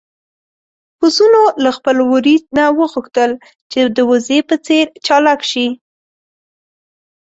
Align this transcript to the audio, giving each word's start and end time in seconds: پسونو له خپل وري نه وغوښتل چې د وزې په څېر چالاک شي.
پسونو 0.99 1.41
له 1.63 1.69
خپل 1.77 1.97
وري 2.11 2.35
نه 2.57 2.65
وغوښتل 2.79 3.31
چې 3.71 3.79
د 3.95 3.97
وزې 4.09 4.39
په 4.49 4.55
څېر 4.65 4.85
چالاک 5.05 5.41
شي. 5.51 5.67